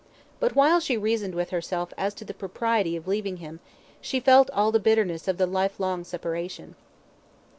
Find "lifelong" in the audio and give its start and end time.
5.45-6.03